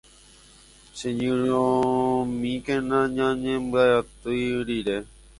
Cheñyrõmíkena 0.97 2.97
nañañembyatýire. 3.07 4.97